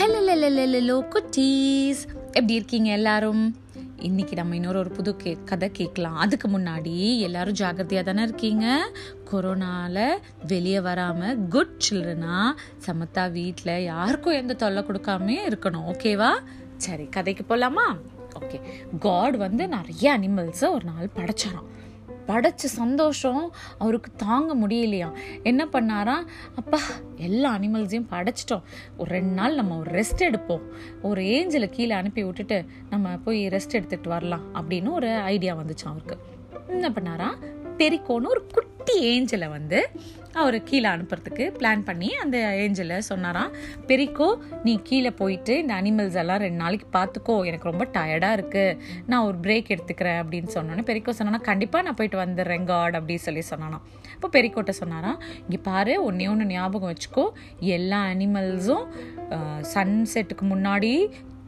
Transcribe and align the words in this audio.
Hello 0.00 0.94
குட்டீஸ். 1.14 2.02
எப்படி 2.26 2.54
இருக்கீங்க 2.54 2.90
எல்லாரும்? 2.90 3.56
இன்னைக்கு 3.98 4.34
நம்ம 4.34 4.54
இன்னொரு 4.54 4.78
ஒரு 4.78 4.90
புது 4.90 5.16
கே 5.16 5.38
கதை 5.44 5.70
கேட்கலாம். 5.70 6.16
அதுக்கு 6.16 6.48
முன்னாடி 6.48 7.18
எல்லாரும் 7.18 7.52
ஜாக்கிரதையாக 7.52 8.12
தானே 8.12 8.22
இருக்கீங்க? 8.22 8.90
கொரோனாவில் 9.32 10.18
வெளியே 10.46 10.80
வராமல் 10.80 11.38
குட் 11.48 11.82
சில்ட்ரனா 11.88 12.38
சமத்தா 12.86 13.32
வீட்டில் 13.32 13.84
யாருக்கும் 13.84 14.34
எந்த 14.34 14.54
தொல்லை 14.54 14.82
கொடுக்காம 14.82 15.36
இருக்கணும். 15.50 15.88
ஓகேவா 15.94 16.30
சரி 16.76 17.04
கதைக்கு 17.04 17.44
போகலாமா 17.44 17.96
ஓகே 18.40 18.60
காட் 18.98 19.36
வந்து 19.36 19.68
நிறைய 19.68 20.18
அனிமல்ஸை 20.18 20.70
ஒரு 20.70 20.84
நாள் 20.84 21.14
படைச்சாராம். 21.16 21.70
படைச்ச 22.26 22.54
சந்தோஷம் 22.54 23.52
அவருக்கு 23.78 24.12
தாங்க 24.16 24.56
முடியலையாம் 24.56 25.16
என்ன 25.42 25.64
பண்ணாராம் 25.64 26.26
அப்பா 26.56 26.78
எல்லா 27.16 27.54
அனிமல்ஸையும் 27.54 28.06
படைச்சிட்டோம். 28.10 28.62
ஒரு 28.96 29.10
ரெண்டு 29.10 29.32
நாள் 29.32 29.54
நம்ம 29.54 29.78
ஒரு 29.78 29.90
ரெஸ்ட் 29.90 30.18
எடுப்போம். 30.18 30.62
ஒரு 31.02 31.22
ஏஞ்சலை 31.22 31.68
கீழே 31.68 31.94
அனுப்பி 31.94 32.24
விட்டுட்டு 32.24 32.64
நம்ம 32.90 33.08
போய் 33.08 33.48
ரெஸ்ட் 33.48 33.70
எடுத்துட்டு 33.70 34.08
வரலாம் 34.08 34.54
அப்படின்னு 34.54 34.92
ஒரு 34.92 35.10
ஐடியா 35.10 35.54
வந்துச்சு 35.54 35.84
அவருக்கு. 35.84 36.18
என்ன 36.68 36.88
பண்ணாரா? 36.88 37.44
பெரிக்கோன்னு 37.78 38.26
ஒரு 38.26 38.46
குட்டி 38.52 38.70
ஏஞ்சலை 38.90 39.48
வந்து 39.50 39.78
அவர் 40.32 40.56
கீழே 40.62 40.88
அனுப்புறதுக்கு 40.88 41.44
பிளான் 41.58 41.82
பண்ணி 41.84 42.08
அந்த 42.22 42.38
ஏஞ்சலை 42.38 42.98
சொன்னாராம் 43.08 43.54
பெரிக்கோ 43.86 44.28
நீ 44.64 44.82
கீழே 44.82 45.10
போயிட்டு 45.10 45.58
இந்த 45.58 45.74
அனிமல்ஸ் 45.74 46.14
எல்லாம் 46.14 46.38
ரெண்டு 46.38 46.56
நாளைக்கு 46.56 46.86
பார்த்துக்கோ 46.92 47.44
எனக்கு 47.44 47.70
ரொம்ப 47.70 47.84
டயர்டாக 47.92 48.36
இருக்குது 48.36 48.78
நான் 49.06 49.22
ஒரு 49.22 49.38
பிரேக் 49.38 49.72
எடுத்துக்கிறேன் 49.76 50.20
அப்படின்னு 50.22 50.52
சொன்னோன்னே 50.54 50.84
பெரிக்கோ 50.86 51.14
சொன்னானா 51.18 51.40
கண்டிப்பாக 51.40 51.84
நான் 51.84 51.94
போயிட்டு 51.94 52.18
வந்துடுறேன் 52.18 52.64
காட் 52.64 52.94
அப்படின்னு 52.94 53.24
சொல்லி 53.24 53.44
சொன்னானா 53.50 53.80
அப்போ 54.14 54.28
பெரிக்கோட்ட 54.28 54.70
சொன்னாராம் 54.80 55.18
இங்கே 55.40 55.60
பாரு 55.62 56.04
ஒன்றே 56.04 56.28
ஒன்று 56.28 56.44
ஞாபகம் 56.46 56.92
வச்சுக்கோ 56.92 57.26
எல்லா 57.60 58.00
அனிமல்ஸும் 58.04 58.86
சன்செட்டுக்கு 59.74 60.46
முன்னாடி 60.48 60.92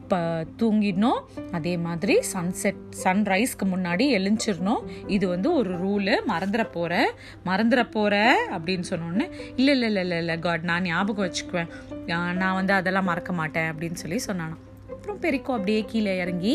இப்போ 0.05 0.19
தூங்கிடணும். 0.61 1.21
அதே 1.57 1.71
மாதிரி 1.85 2.15
சன்செட் 2.31 2.81
சன்ரைஸ்க்கு 3.03 3.65
முன்னாடி 3.71 4.05
எழுஞ்சிடணும். 4.17 4.83
இது 5.15 5.25
வந்து 5.31 5.49
ஒரு 5.59 5.71
ரூலு 5.83 6.15
மறந்துட 6.31 6.63
போகிற 6.75 6.93
மறந்துட 7.47 7.83
போகிற 7.95 8.15
அப்படின்னு 8.57 8.85
சொன்னோன்னே 8.91 9.27
இல்லை 9.59 9.73
இல்லை 9.75 9.89
இல்லை 9.89 10.03
இல்லை 10.05 10.19
இல்லை 10.23 10.35
காட் 10.45 10.69
நான் 10.71 10.87
ஞாபகம் 10.91 11.25
வச்சுக்குவேன். 11.27 11.71
நான் 12.41 12.57
வந்து 12.59 12.75
அதெல்லாம் 12.79 13.09
மறக்க 13.11 13.33
மாட்டேன் 13.41 13.71
அப்படின்னு 13.71 14.01
சொல்லி 14.03 14.19
சொன்னானா 14.29 14.57
அப்புறம் 14.95 15.19
பெரிக்கோ 15.25 15.55
அப்படியே 15.57 15.81
கீழே 15.89 16.13
இறங்கி 16.23 16.53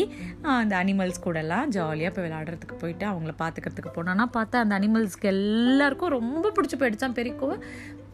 அந்த 0.53 0.73
அனிமல்ஸ் 0.83 1.21
கூடலாம் 1.25 1.69
ஜாலியாக 1.75 2.11
போய் 2.15 2.25
விளையாடுறதுக்கு 2.25 2.75
போயிட்டு 2.81 3.05
அவங்கள 3.11 3.33
பார்த்துக்கிறதுக்கு 3.43 3.91
போனோன்னா 3.97 4.25
பார்த்தா 4.37 4.63
அந்த 4.63 4.75
அனிமல்ஸ்க்கு 4.79 5.29
எல்லாருக்கும் 5.35 6.15
ரொம்ப 6.19 6.51
பிடிச்சி 6.57 6.77
போயிடுச்சான் 6.81 7.17
பெரிக்கோவை. 7.19 7.57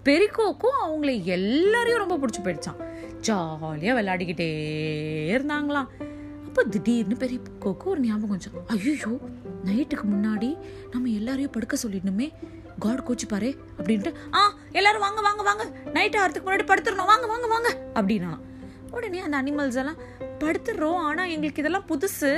பெரிக்கோக்கும் 0.07 0.77
அவங்கள 0.83 1.11
எல்லாரையும் 1.35 2.03
ரொம்ப 2.03 2.15
பிடிச்சி 2.21 2.41
போயிடுச்சான் 2.43 2.81
ஜாலியாக 3.27 3.95
விளையாடிக்கிட்டே 3.97 4.47
இருந்தாங்களாம். 5.35 5.89
அப்போ 6.47 6.61
திடீர்னு 6.73 7.15
பெரிக்கோக்கு 7.23 7.85
ஒரு 7.93 8.01
ஞாபகம் 8.05 8.33
வந்துச்சு. 8.33 8.61
ஐயோ 8.75 9.11
நைட்டுக்கு 9.67 10.05
முன்னாடி 10.13 10.49
நம்ம 10.93 11.09
எல்லாரையும் 11.19 11.53
படுக்க 11.55 11.77
சொல்லிடணுமே. 11.83 12.27
காட் 12.83 13.05
கோச்சிப்பாரே 13.07 13.51
அப்படின்ட்டு 13.79 14.11
ஆ 14.37 14.41
எல்லாரும் 14.79 15.05
வாங்க 15.05 15.21
வாங்க 15.27 15.43
வாங்க. 15.49 15.63
நைட் 15.95 16.17
ஆகிறதுக்கு 16.21 16.47
முன்னாடி 16.47 16.67
படுத்துடணும். 16.71 17.11
வாங்க 17.11 17.27
வாங்க 17.33 17.47
வாங்க. 17.53 17.69
அப்படின்னா 17.99 18.31
உடனே 18.95 19.19
அந்த 19.27 19.37
அனிமல்ஸ் 19.41 19.79
எல்லாம் 19.81 20.01
படுத்துடுறோம் 20.41 20.99
ஆனால் 21.07 21.31
எங்களுக்கு 21.35 21.61
இதெல்லாம் 21.63 21.87
புதுசு. 21.91 22.29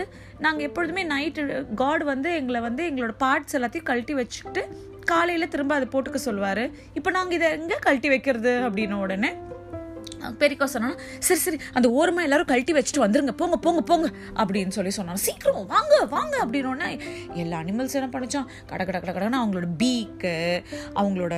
நாங்கள் 0.45 0.65
எப்பொழுதுமே 0.67 1.03
நைட்டு 1.13 1.43
காட் 1.81 2.03
வந்து 2.13 2.29
எங்களை 2.41 2.61
வந்து 2.67 2.83
எங்களோட 2.89 3.13
பார்ட்ஸ் 3.23 3.57
எல்லாத்தையும் 3.57 3.89
கழட்டி 3.89 4.13
வச்சுக்கிட்டு 4.19 4.63
காலையில் 5.11 5.51
திரும்ப 5.53 5.75
அதை 5.79 5.87
போட்டுக்க 5.93 6.19
சொல்லுவார். 6.27 6.65
இப்போ 6.99 7.09
நாங்கள் 7.19 7.37
இதை 7.39 7.49
எங்கே 7.59 7.77
கழட்டி 7.85 8.11
வைக்கிறது 8.15 8.53
அப்படின்ன 8.67 8.99
உடனே 9.05 9.31
பெரிக்கோ 10.41 10.65
சொன்னா 10.73 10.89
சரி 11.25 11.39
சரி 11.43 11.57
அந்த 11.77 11.87
ஓரமாக 11.97 12.25
எல்லாரும் 12.27 12.49
கழட்டி 12.49 12.73
வச்சுட்டு 12.77 13.03
வந்துருங்க. 13.03 13.33
போங்க 13.41 13.57
போங்க 13.65 13.81
போங்க 13.89 14.07
அப்படின்னு 14.41 14.75
சொல்லி 14.77 14.91
சொன்னாங்க 14.97 15.21
சீக்கிரம் 15.25 15.69
வாங்க 15.73 15.93
வாங்க 16.15 16.35
அப்படின்னோடனே 16.43 16.89
எல்லா 17.41 17.59
அனிமல்ஸ் 17.63 17.97
என்ன 17.99 18.09
பண்ணிச்சோம்? 18.15 18.49
கட 18.71 18.81
கட 18.89 18.99
கட 18.99 19.13
கடன்னு 19.17 19.39
அவங்களோட 19.41 19.69
பீக்கு 19.81 20.35
அவங்களோட 20.99 21.35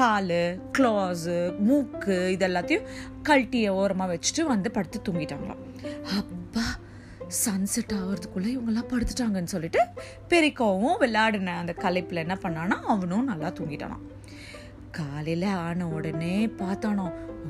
கால் 0.00 0.36
க்ளாஸு 0.78 1.38
மூக்கு 1.68 2.18
இது 2.34 2.46
எல்லாத்தையும் 2.50 2.86
கழட்டியை 3.30 3.72
ஓரமாக 3.80 4.12
வச்சுட்டு 4.14 4.44
வந்து 4.52 4.70
படுத்து 4.76 5.00
தூங்கிட்டாங்களாம். 5.08 5.64
சன்செட் 7.38 7.94
ஆகிறதுக்குள்ளே 7.96 8.48
இவங்கெல்லாம் 8.54 8.90
படுத்துட்டாங்கன்னு 8.90 9.44
சொல்லிட்டு 9.44 9.80
பெரிக்காவும் 10.28 10.98
விளையாடின 11.00 11.56
அந்த 11.56 11.72
கலைப்பில் 11.72 12.16
என்ன 12.16 12.38
பண்ணானா 12.42 12.80
அவனும் 12.86 13.24
நல்லா 13.24 13.48
தூங்கிட்டானான் 13.48 14.06
காலையில் 14.90 15.42
ஆன 15.42 15.88
உடனே 15.88 16.46
பார்த்தானோ 16.46 17.04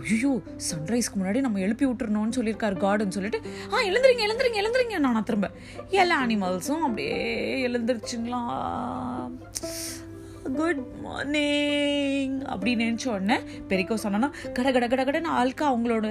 ஐயோ 0.09 0.33
சன்ரைஸ்க்கு 0.71 1.19
முன்னாடி 1.19 1.41
நம்ம 1.41 1.59
எழுப்பி 1.59 1.87
விட்டுருணும்னு 1.87 2.37
சொல்லியிருக்காரு 2.37 2.77
கார்டுன்னு 2.77 3.11
சொல்லிட்டு 3.11 3.39
ஆ 3.73 3.81
எழுந்துருங்க 3.81 4.27
எழுந்துருங்க 4.27 4.61
எழுந்துருங்க 4.61 4.99
நானா 4.99 5.21
திரும்ப. 5.21 5.51
எல்லா 5.91 6.27
அனிமல்ஸும் 6.27 6.81
அப்படியே 6.81 7.19
எழுந்துருச்சுங்களா 7.69 8.43
குட் 10.57 10.85
மார்னிங் 11.03 12.40
அப்படின்னு 12.51 12.89
நினச்ச 12.89 13.09
உடனே 13.09 13.39
பெரிக்கோ 13.69 13.99
சொன்னோன்னா 14.05 14.31
கட 14.53 14.69
கட 14.73 14.87
கட 14.87 15.05
கடன்னு 15.05 15.37
ஆளுக்கு 15.41 15.65
அவங்களோட 15.71 16.09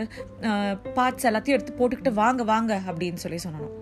பார்ட்ஸ் 0.93 1.29
எல்லாத்தையும் 1.31 1.59
எடுத்து 1.59 1.79
போட்டுக்கிட்டு 1.79 2.13
வாங்க 2.13 2.43
வாங்க 2.43 2.81
அப்படின்னு 2.87 3.15
சொல்லி 3.15 3.41
சொன்னோம் 3.43 3.78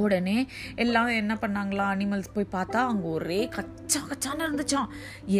உடனே 0.00 0.36
எல்லாம் 0.76 1.10
என்ன 1.14 1.34
பண்ணாங்களா? 1.40 1.84
அனிமல்ஸ் 1.94 2.34
போய் 2.34 2.52
பார்த்தா 2.52 2.80
அங்கே 2.90 3.08
ஒரே 3.10 3.40
கச்சா 3.48 4.00
கச்சான்னு 4.10 4.46
இருந்துச்சான் 4.46 4.90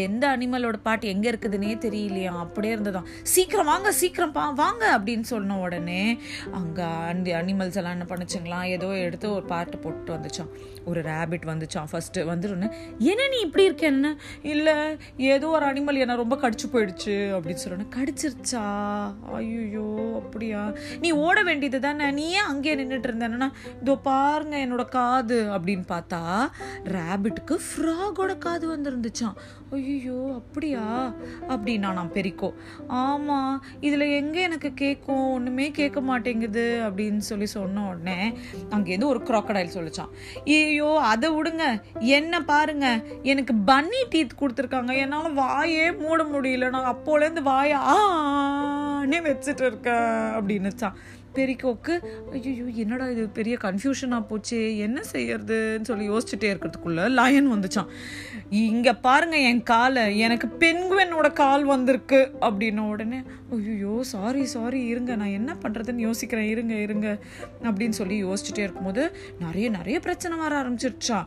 எந்த 0.04 0.24
அனிமலோட 0.36 0.78
பாட்டு 0.82 1.08
எங்கே 1.08 1.30
இருக்குதுன்னே 1.30 1.72
தெரியலையா 1.84 2.32
அப்படியே 2.44 2.72
இருந்ததாம். 2.76 3.08
சீக்கிரம் 3.32 3.66
வாங்க 3.66 3.92
சீக்கிரம் 3.92 4.32
பா 4.32 4.44
வாங்க 4.60 4.84
அப்படின்னு 4.96 5.26
சொன்ன 5.30 5.58
உடனே 5.58 6.02
அங்கே 6.52 6.86
அந்த 7.10 7.30
அனிமல்ஸ் 7.40 7.78
எல்லாம் 7.80 7.96
என்ன 7.98 8.08
பண்ணுச்சுங்களாம் 8.10 8.66
ஏதோ 8.68 8.88
எடுத்து 9.06 9.26
ஒரு 9.32 9.44
பாட்டு 9.44 9.78
போட்டு 9.78 10.12
வந்துச்சான் 10.16 10.50
ஒரு 10.84 11.00
ரேபிட் 11.02 11.46
வந்துச்சான் 11.46 11.90
ஃபஸ்ட்டு 11.90 12.26
வந்துருன்னு 12.30 12.68
என்ன 13.10 13.28
நீ 13.28 13.38
இப்படி 13.40 13.64
இருக்க 13.64 13.86
என்ன? 13.86 14.08
இல்லை 14.52 14.76
ஏதோ 15.30 15.48
ஒரு 15.48 15.66
அனிமல் 15.66 16.02
என்ன 16.02 16.16
ரொம்ப 16.16 16.36
கடிச்சு 16.42 16.66
போயிடுச்சு 16.72 17.14
அப்படின்னு 17.34 17.62
சொல்லணும் 17.64 17.92
கடிச்சிருச்சா? 17.96 18.64
ஐயோ 19.34 19.86
அப்படியா? 20.20 20.62
நீ 21.00 21.10
ஓட 21.24 21.38
வேண்டியது 21.42 21.80
தானே 21.80 22.06
நீ 22.12 22.26
ஏன் 22.32 22.50
அங்கேயே 22.50 22.74
நின்றுட்டு 22.74 23.08
இருந்தேன்னா 23.10 23.48
இதோ 23.82 23.94
பாருங்க 24.02 24.49
என்னோட 24.56 24.88
காது 24.88 25.38
அப்படின்னு 25.52 25.84
பார்த்தா 25.88 26.20
ரேபிட்டுக்கு 26.84 27.56
ஃப்ராகோட 27.66 28.38
காது 28.38 28.76
வந்துருந்துச்சான் 28.76 29.36
ஐயோ 29.70 30.18
அப்படியா 30.34 30.84
அப்படின்னா 31.48 31.92
நான் 31.92 32.12
பெரிக்கோ 32.14 32.50
ஆமாம் 32.88 33.62
இதில் 33.80 34.06
எங்கே 34.10 34.40
எனக்கு 34.40 34.74
கேட்கும் 34.74 35.32
ஒன்றுமே 35.32 35.70
கேட்க 35.70 36.00
மாட்டேங்குது 36.00 36.82
அப்படின்னு 36.82 37.18
சொல்லி 37.18 37.46
சொன்ன 37.46 37.86
உடனே 37.86 38.18
அங்கேருந்து 38.70 39.06
ஒரு 39.06 39.22
க்ராக்கடைல் 39.22 39.74
சொல்லிச்சான் 39.74 40.12
ஐயோ 40.44 40.90
அதை 41.02 41.30
விடுங்க 41.30 41.66
என்ன 42.00 42.42
பாருங்க 42.42 42.86
எனக்கு 43.22 43.54
பன்னி 43.66 44.02
டீத் 44.10 44.40
கொடுத்துருக்காங்க 44.40 44.94
என்னால் 44.96 45.32
வாயே 45.32 45.96
மூட 45.98 46.22
முடியல 46.24 46.70
நான் 46.70 46.92
அப்போலேருந்து 46.94 47.42
வாயை 47.42 47.78
நானே 49.00 49.20
வச்சுட்டு 49.20 49.64
இருக்கேன் 49.70 50.10
அப்படின்னுச்சான். 50.38 50.98
பெரிக்கோக்கு 51.34 51.94
ஐயோ 52.32 52.64
என்னடா 52.82 53.04
இது? 53.08 53.24
பெரிய 53.28 53.56
கன்ஃபியூஷனாக 53.62 54.24
போச்சு. 54.30 54.78
என்ன 54.78 55.02
செய்யறதுன்னு 55.12 55.88
சொல்லி 55.90 56.06
யோசிச்சுட்டே 56.10 56.48
இருக்கிறதுக்குள்ள 56.52 57.10
லயன் 57.10 57.52
வந்துச்சான். 57.52 57.90
இங்கே 58.62 58.92
பாருங்க 58.92 59.36
என் 59.50 59.62
காலை. 59.62 60.18
எனக்கு 60.18 60.48
பெண்குவனோட 60.58 61.32
கால் 61.32 61.64
வந்திருக்கு. 61.64 62.20
அப்படின்ன 62.40 62.86
உடனே 62.94 63.20
ஐயோ 63.50 63.94
சாரி 64.14 64.44
சாரி 64.54 64.82
இருங்க 64.86 65.16
நான் 65.22 65.36
என்ன 65.40 65.56
பண்ணுறதுன்னு 65.62 66.06
யோசிக்கிறேன். 66.08 66.50
இருங்க 66.54 66.74
இருங்க. 66.74 67.18
அப்படின்னு 67.62 67.98
சொல்லி 68.00 68.18
யோசிச்சுட்டே 68.24 68.66
இருக்கும்போது 68.66 69.04
நிறைய 69.38 69.68
நிறைய 69.78 70.00
பிரச்சனை 70.00 70.38
வர 70.38 70.62
ஆரம்பிச்சிருச்சா. 70.62 71.20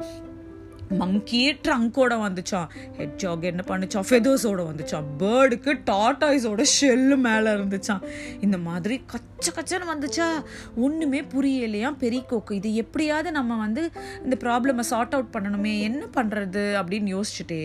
மங்கியே 0.89 1.59
ட்ரங்கோட 1.63 2.13
வந்துச்சான் 2.25 2.67
ஹெட்ஜாக் 2.97 3.41
என்ன 3.41 3.63
பண்ணுச்சான் 3.67 4.07
ஃபெதர்ஸோட 4.09 4.65
வந்துச்சான் 4.69 5.05
பேர்டுக்கு 5.19 5.79
டாட்டாய்ஸோட 5.91 6.65
ஷெல்லு 6.81 7.17
மேலே 7.17 7.51
இருந்துச்சான் 7.51 8.03
இந்த 8.41 8.57
மாதிரி 8.57 9.03
கச்ச 9.05 9.51
கச்சன்னு 9.55 9.91
வந்துச்சா. 9.93 10.43
ஒன்றுமே 10.75 11.21
புரியலையா 11.21 11.93
பெரிக்கோக்கு? 11.99 12.51
இது 12.51 12.75
எப்படியாவது 12.75 13.31
நம்ம 13.31 13.57
வந்து 13.57 13.91
இந்த 14.23 14.37
ப்ராப்ளமை 14.39 14.79
சார்ட் 14.79 15.13
அவுட் 15.13 15.33
பண்ணணுமே 15.33 15.79
என்ன 15.79 16.05
பண்ணுறது 16.15 16.63
அப்படின்னு 16.79 17.21
யோசிச்சுட்டே 17.21 17.59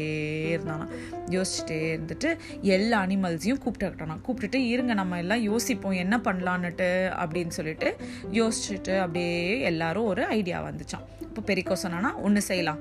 இருந்தானா. 0.57 0.87
யோசிச்சுட்டே 1.31 1.79
இருந்துட்டு 1.95 2.37
எல்லா 2.61 3.05
அனிமல்ஸையும் 3.05 3.61
கூப்பிட்டுக்கிட்டானா. 3.65 4.17
கூப்பிட்டுட்டு 4.27 4.55
இருங்க 4.55 4.95
நம்ம 4.95 5.19
எல்லாம் 5.19 5.41
யோசிப்போம் 5.41 5.93
என்ன 5.93 6.17
பண்ணலான்னுட்டு 6.19 7.13
அப்படின்னு 7.25 7.49
சொல்லிட்டு 7.49 7.97
யோசிச்சுட்டு 8.31 8.99
அப்படியே 8.99 9.61
எல்லாரும் 9.61 10.05
ஒரு 10.05 10.25
ஐடியா 10.25 10.63
வந்துச்சான் 10.63 11.18
இப்போ 11.39 11.53
பெரிக்கோ 11.53 11.77
சொன்னானா 11.83 12.11
ஒன்று 12.23 12.41
செய்யலாம். 12.43 12.79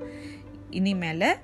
இனிமேல் 0.70 1.34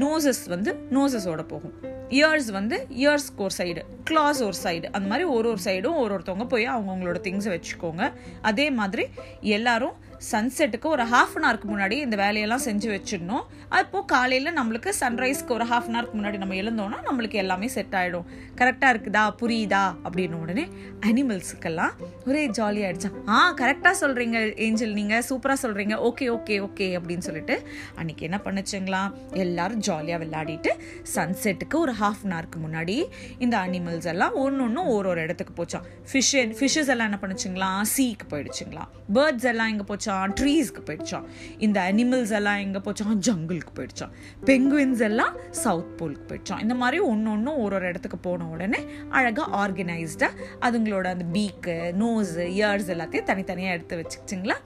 நோசஸ் 0.00 0.40
வந்து 0.48 0.70
நோசஸோட 0.90 1.42
போகும். 1.42 1.74
இயர்ஸ் 2.08 2.50
வந்து 2.50 2.86
இயர்ஸ்க்கு 2.90 3.42
ஒரு 3.46 3.54
சைடு 3.58 3.82
கிளாஸ் 4.04 4.42
ஒரு 4.42 4.56
சைடு 4.62 4.84
அந்த 4.96 5.08
மாதிரி 5.08 5.28
ஒரு 5.28 5.48
ஒரு 5.48 5.60
சைடும் 5.64 5.96
ஒரு 5.96 6.12
ஒருத்தவங்க 6.14 6.46
போய் 6.48 6.68
அவங்கவுங்களோட 6.68 7.18
திங்ஸை 7.26 7.52
வச்சுக்கோங்க. 7.56 8.12
அதே 8.42 8.70
மாதிரி 8.70 9.04
எல்லாரும் 9.40 9.94
சன்செட்டுக்கு 10.30 10.86
ஒரு 10.86 11.04
ஹாஃப் 11.04 11.34
அன் 11.34 11.44
ஹவருக்கு 11.46 11.68
முன்னாடி 11.70 11.92
இந்த 11.92 12.16
வேலையெல்லாம் 12.16 12.62
செஞ்சு 12.64 12.88
வச்சிடணும். 12.94 13.44
அப்போது 13.68 14.04
காலையில் 14.04 14.54
நம்மளுக்கு 14.54 14.90
சன்ரைஸ்க்கு 15.00 15.48
ஒரு 15.48 15.64
ஹாஃப் 15.64 15.88
அன் 15.88 15.96
ஹவருக்கு 15.96 16.18
முன்னாடி 16.20 16.38
நம்ம 16.38 16.54
எழுந்தோம்னா 16.54 16.98
நம்மளுக்கு 17.08 17.32
எல்லாமே 17.32 17.68
செட் 17.68 17.94
ஆகிடும் 18.00 18.26
கரெக்டாக 18.56 18.92
இருக்குதா? 18.94 19.22
புரியுதா? 19.40 19.84
அப்படின்னு 20.04 20.38
உடனே 20.40 20.68
அனிமல்ஸுக்கெல்லாம் 21.00 21.92
ஒரே 22.26 22.48
ஜாலியாகிடுச்சா 22.48 23.10
ஆ 23.28 23.52
கரெக்டாக 23.52 23.94
சொல்கிறீங்க 24.00 24.56
ஏஞ்சல் 24.56 24.92
நீங்கள் 24.92 25.24
சூப்பராக 25.28 25.58
சொல்கிறீங்க 25.62 25.96
ஓகே 26.10 26.28
ஓகே 26.36 26.56
ஓகே 26.68 26.88
அப்படின்னு 26.98 27.26
சொல்லிட்டு 27.28 27.66
அன்றைக்கி 28.02 28.20
என்ன 28.20 28.40
பண்ணுச்சுங்களா? 28.44 29.12
எல்லாரும் 29.32 29.78
ஜாலியாக 29.78 30.24
விளையாடிட்டு 30.24 30.72
சன்செட்டுக்கு 31.14 31.78
ஒரு 31.78 31.92
ஹாஃப் 31.92 32.22
அன் 32.24 32.36
ஹவருக்கு 32.36 32.60
முன்னாடி 32.66 33.08
இந்த 33.38 33.58
அனிமல்ஸ் 33.58 34.06
எல்லாம் 34.14 34.34
ஒன்று 34.34 34.64
ஒன்று 34.64 34.86
ஒரு 34.86 35.08
ஒரு 35.08 35.20
இடத்துக்கு 35.20 35.54
போச்சான் 35.60 35.86
ஃபிஷ் 36.12 36.32
ஃபிஷ்ஷஸ் 36.60 36.92
எல்லாம் 36.96 37.12
என்ன 37.12 37.20
பண்ணுச்சுங்களா? 37.22 37.70
சீக்கு 37.96 38.26
போயிடுச்சுங்களா? 38.30 38.86
பேர்ட்ஸ் 39.14 39.48
எல்லாம் 39.52 39.68
இங்கே 39.68 39.84
போச்சு? 39.84 40.03
போயிடுச்சான் 40.06 40.32
ட்ரீஸ்க்கு 40.40 40.82
போயிடுச்சான். 40.86 41.24
இந்த 41.58 41.92
அனிமல்ஸ் 41.92 42.30
எல்லாம் 42.30 42.56
எங்கே 42.56 42.78
போச்சான்? 42.78 43.18
ஜங்கிளுக்கு 43.26 43.72
போயிடுச்சான். 43.74 44.12
பெங்குவின்ஸ் 44.44 45.00
எல்லாம் 45.00 45.36
சவுத் 45.50 46.02
போலுக்கு 46.02 46.24
போயிடுச்சான். 46.28 46.60
இந்த 46.60 46.74
மாதிரி 46.74 46.98
ஒன்று 46.98 47.30
ஒன்றும் 47.30 47.58
ஒரு 47.58 47.74
ஒரு 47.74 47.86
இடத்துக்கு 47.86 48.18
போன 48.18 48.46
உடனே 48.46 48.78
அழகாக 49.08 49.68
ஆர்கனைஸ்டாக 49.68 50.30
அதுங்களோட 50.60 51.06
அந்த 51.06 51.24
பீக்கு 51.32 51.76
நோஸு 52.02 52.42
இயர்ஸ் 52.58 52.90
எல்லாத்தையும் 52.94 53.22
தனித்தனியாக 53.22 53.74
எடுத்து 53.74 54.04
வச்சுக்கிச்சிங்களா? 54.04 54.56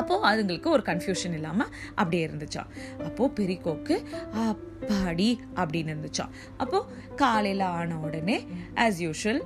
அப்போது 0.00 0.26
அதுங்களுக்கு 0.30 0.74
ஒரு 0.76 0.84
கன்ஃபியூஷன் 0.90 1.36
இல்லாமல் 1.40 1.72
அப்படியே 2.00 2.24
இருந்துச்சா. 2.28 2.64
அப்போது 3.08 3.34
பெரிக்கோக்கு 3.40 3.96
அப்பாடி 4.42 5.30
அப்படின்னு 5.60 5.92
இருந்துச்சான் 5.94 6.34
அப்போது 6.62 6.86
காலையில் 7.22 7.66
ஆன 7.78 7.98
உடனே 8.06 8.38
ஆஸ் 8.84 9.00
யூஷுவல் 9.06 9.42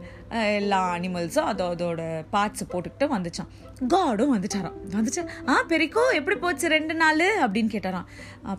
எல்லா 0.59 0.79
அனிமல்ஸும் 0.97 1.49
அதோ 1.51 1.65
அதோட 1.73 2.03
பார்ட்ஸை 2.35 2.65
போட்டுக்கிட்டு 2.71 3.06
வந்துச்சான் 3.15 3.51
காடும் 3.93 4.33
வந்துட்டாராம் 4.35 4.77
வந்துச்சா 4.95 5.23
ஆ 5.53 5.55
பெரிக்கோ 5.71 6.03
எப்படி 6.19 6.37
போச்சு 6.43 6.67
ரெண்டு 6.75 6.95
நாள்? 7.01 7.23
அப்படின்னு 7.45 7.71
கேட்டாராம். 7.73 8.06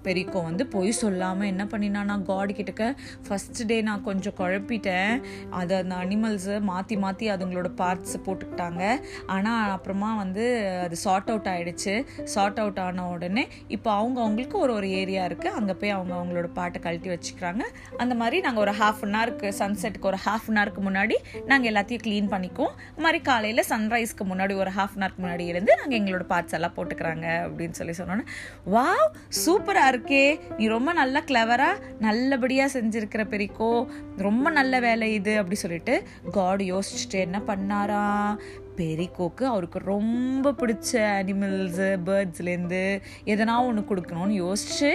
பெரிக்கோ 0.07 0.39
வந்து 0.47 0.63
பொய் 0.73 0.91
சொல்லாமல் 0.99 1.49
என்ன 1.51 1.63
பண்ணினா 1.71 2.01
நான் 2.09 2.25
காடு 2.29 2.53
கிட்டக்க 2.57 2.85
ஃபஸ்ட் 3.27 3.61
டே 3.69 3.77
நான் 3.89 4.05
கொஞ்சம் 4.07 4.35
குழப்பிட்டேன். 4.39 5.13
அதை 5.59 5.75
அந்த 5.83 5.95
அனிமல்ஸை 6.03 6.57
மாற்றி 6.71 6.97
மாற்றி 7.03 7.27
அதுங்களோட 7.35 7.71
பார்ட்ஸை 7.81 8.19
போட்டுக்கிட்டாங்க. 8.27 8.83
ஆனால் 9.35 9.73
அப்புறமா 9.77 10.09
வந்து 10.23 10.45
அது 10.85 10.97
சார்ட் 11.05 11.31
அவுட் 11.33 11.49
ஆகிடுச்சு 11.53 11.84
சார்ட் 12.33 12.59
அவுட் 12.63 12.79
ஆன 12.85 13.07
உடனே 13.15 13.43
இப்போ 13.67 13.91
அவங்க 13.99 14.17
அவங்களுக்கு 14.25 14.57
ஒரு 14.57 14.73
ஒரு 14.73 14.89
ஏரியா 15.01 15.25
இருக்குது 15.29 15.55
அங்கே 15.59 15.73
போய் 15.81 15.93
அவங்க 15.97 16.13
அவங்களோட 16.19 16.49
பாட்டை 16.59 16.81
கழட்டி 16.85 17.09
வச்சுக்கிறாங்க. 17.13 17.63
அந்த 17.97 18.13
மாதிரி 18.21 18.39
நாங்கள் 18.45 18.63
ஒரு 18.65 18.73
ஹாஃப் 18.81 19.03
அன் 19.07 19.17
ஹவருக்கு 19.17 19.49
சன்செட்டுக்கு 19.61 20.09
ஒரு 20.11 20.19
ஹாஃப் 20.25 20.47
அன் 20.49 20.59
ஹவருக்கு 20.61 20.83
முன்னாடி 20.87 21.17
நாங்கள் 21.51 21.71
எல்லாத்தையும் 21.71 22.03
க்ளீன் 22.05 22.31
பண்ணிக்குவோம். 22.33 22.75
அது 22.93 23.05
மாதிரி 23.07 23.21
காலையில் 23.29 23.63
சன்ரைஸ்க்கு 23.69 24.25
முன்னாடி 24.31 24.55
ஒரு 24.63 24.73
ஹாஃப் 24.77 24.95
அன் 24.95 25.05
ஹவருக்கு 25.05 25.23
முன்னாடி 25.25 25.47
இருந்து 25.53 25.71
நாங்கள் 25.81 25.99
எங்களோட 25.99 26.25
பார்ட்ஸ் 26.33 26.57
எல்லாம் 26.59 26.75
போட்டுக்கிறாங்க 26.77 27.27
அப்படின்னு 27.47 27.77
சொல்லி 27.79 27.95
சொன்னோன்னே 27.99 28.25
வாவ் 28.75 29.07
சூப்பராக 29.45 29.91
இருக்கே. 29.93 30.25
நீ 30.57 30.67
ரொம்ப 30.75 30.93
நல்லா 31.01 31.19
கிளவராக 31.29 31.81
நல்லபடியாக 32.07 32.79
செஞ்சுருக்கிற 32.79 33.23
பெரிக்கோ. 33.33 33.71
ரொம்ப 34.27 34.49
நல்ல 34.59 34.79
வேலை 34.79 35.07
இது. 35.13 35.33
அப்படி 35.37 35.57
சொல்லிட்டு 35.63 35.95
காட் 36.31 36.61
யோசிச்சுட்டு 36.61 37.17
என்ன 37.27 37.37
பண்ணாரா? 37.47 38.03
பெரிக்கோக்கு. 38.77 39.43
அவருக்கு 39.43 39.79
ரொம்ப 39.79 40.51
பிடிச்ச 40.51 40.91
அனிமல்ஸு 40.91 41.89
பேர்ட்ஸ்லேருந்து 42.05 43.01
எதனா 43.25 43.65
ஒன்று 43.65 43.81
கொடுக்கணும்னு 43.81 44.35
யோசிச்சு 44.43 44.91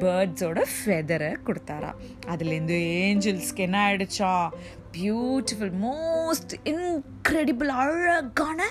பேர்ட்ஸோட 0.00 0.64
ஃபெதரை 0.74 1.36
கொடுத்தாரா. 1.46 1.92
அதுலேருந்து 2.26 2.78
ஏஞ்சல்ஸ்க்கு 3.00 3.56
என்ன 3.56 3.78
ஆயிடுச்சா? 3.88 4.48
பியூட்டிஃபுல் 4.96 5.74
மோஸ்ட் 5.82 6.54
இன்க்ரெடிபிள் 6.64 7.66
அழகான 7.66 8.62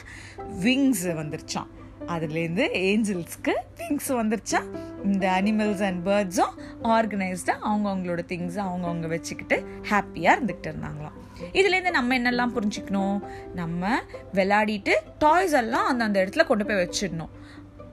விங்ஸ் 0.63 1.05
வந்துருச்சான் 1.19 1.69
அதுலேருந்து 2.07 2.65
ஏஞ்சல்ஸ்க்கு 2.73 3.53
திங்ஸ் 3.77 4.09
வந்துருச்சா 4.09 4.61
இந்த 5.03 5.29
அனிமல்ஸ் 5.29 5.83
அண்ட் 5.83 6.07
பேர்ட்ஸும் 6.07 6.55
ஆர்கனைஸ்டாக 6.83 7.65
அவங்க 7.69 7.89
அவங்களோட 7.89 8.21
திங்ஸை 8.27 8.61
அவங்கவுங்க 8.69 9.07
வச்சுக்கிட்டு 9.07 9.57
ஹாப்பியாக 9.89 10.35
இருந்துக்கிட்டு 10.35 10.71
இருந்தாங்களாம். 10.71 11.17
இதுலேருந்து 11.53 11.89
நம்ம 11.89 12.17
என்னெல்லாம் 12.17 12.55
புரிஞ்சுக்கணும்? 12.55 13.21
நம்ம 13.53 14.01
விளையாடிட்டு 14.33 14.93
டாய்ஸ் 15.19 15.51
எல்லாம் 15.51 15.87
அந்த 15.87 16.03
அந்த 16.03 16.25
இடத்துல 16.25 16.45
கொண்டு 16.45 16.65
போய் 16.65 16.75
வச்சிடணும். 16.75 17.29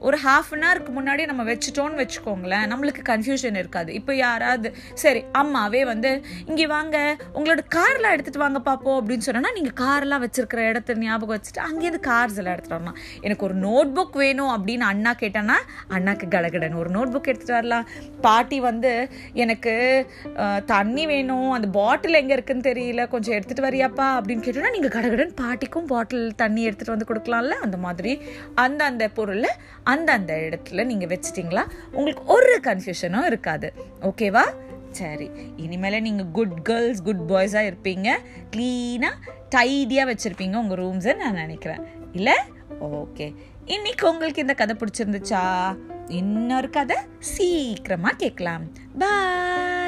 ஒரு 0.06 0.16
ஹாஃப் 0.24 0.50
அன் 0.54 0.64
ஹவருக்கு 0.66 0.92
முன்னாடி 0.96 1.22
நம்ம 1.30 1.42
வச்சுட்டோன்னு 1.50 2.00
வச்சுக்கோங்களேன் 2.02 2.66
நம்மளுக்கு 2.72 3.02
கன்ஃபியூஷன் 3.10 3.58
இருக்காது. 3.60 3.90
இப்போ 3.98 4.12
யாராவது 4.14 4.68
சரி 5.02 5.20
அம்மாவே 5.40 5.82
வந்து 5.90 6.10
இங்கே 6.50 6.66
வாங்க 6.74 6.96
உங்களோட 7.36 7.62
கார்லாம் 7.76 8.14
எடுத்துகிட்டு 8.14 8.44
வாங்க 8.44 8.60
பார்ப்போம் 8.68 8.98
அப்படின்னு 9.00 9.26
சொன்னோன்னா 9.28 9.52
நீங்கள் 9.58 9.76
கார்லாம் 9.84 10.24
வச்சுருக்கிற 10.24 10.62
இடத்த 10.70 10.96
ஞாபகம் 11.04 11.36
வச்சுட்டு 11.36 11.62
அங்கேருந்து 11.68 12.02
கார்ஸ் 12.10 12.38
எல்லாம் 12.40 12.54
எடுத்துகிட்டு 12.54 12.78
வரலாம். 12.78 12.98
எனக்கு 13.26 13.46
ஒரு 13.48 13.56
நோட் 13.66 13.92
புக் 13.98 14.16
வேணும் 14.24 14.52
அப்படின்னு 14.56 14.86
அண்ணா 14.92 15.14
கேட்டேன்னா 15.22 15.58
அண்ணாக்கு 15.96 16.28
கடகடன் 16.36 16.78
ஒரு 16.82 16.92
நோட் 16.96 17.12
புக் 17.14 17.30
எடுத்துகிட்டு 17.30 17.58
வரலாம். 17.60 17.86
பாட்டி 18.26 18.60
வந்து 18.68 18.92
எனக்கு 19.44 19.74
தண்ணி 20.74 21.06
வேணும். 21.12 21.50
அந்த 21.56 21.68
பாட்டில் 21.80 22.20
எங்கே 22.22 22.36
இருக்குன்னு 22.38 22.68
தெரியல. 22.70 23.08
கொஞ்சம் 23.14 23.36
எடுத்துகிட்டு 23.38 23.68
வரியாப்பா 23.68 24.08
அப்படின்னு 24.18 24.44
கேட்டோன்னா 24.46 24.74
நீங்கள் 24.76 24.94
கடகடன் 24.96 25.32
பாட்டிக்கும் 25.42 25.90
பாட்டில் 25.94 26.26
தண்ணி 26.42 26.62
எடுத்துகிட்டு 26.68 26.96
வந்து 26.96 27.10
கொடுக்கலாம்ல? 27.12 27.56
அந்த 27.66 27.76
மாதிரி. 27.86 28.14
அந்த 28.64 28.80
அந்த 28.90 29.04
பொருளை 29.18 29.50
அந்த 29.92 30.12
அந்த 30.12 30.32
இடத்துல 30.48 30.84
நீங்கள் 30.84 31.12
வச்சிட்டிங்களா? 31.14 31.64
உங்களுக்கு 31.92 32.24
ஒரு 32.24 32.54
கன்ஃபியூஷனும் 32.62 33.26
இருக்காது. 33.32 33.68
ஓகேவா 34.02 34.44
சரி. 34.90 35.30
இனிமேல் 35.56 36.02
நீங்கள் 36.06 36.30
குட் 36.32 36.62
கேர்ள்ஸ் 36.62 37.02
குட் 37.02 37.24
பாய்ஸாக 37.28 37.68
இருப்பீங்க. 37.70 38.08
க்ளீனாக 38.56 39.22
டைடியாக 39.56 40.10
வச்சுருப்பீங்க 40.10 40.56
உங்கள் 40.62 40.78
ரூம்ஸை 40.78 41.16
நான் 41.16 41.40
நினைக்கிறேன். 41.42 41.82
இல்லை? 42.12 42.36
ஓகே 42.80 43.26
இன்னைக்கு 43.64 44.04
உங்களுக்கு 44.10 44.40
இந்த 44.40 44.54
கதை 44.54 44.74
பிடிச்சிருந்துச்சா? 44.80 45.44
இன்னொரு 46.20 46.70
கதை 46.70 46.96
சீக்கிரமாக 47.18 48.16
கேட்கலாம். 48.16 48.64
பாய் 48.98 49.85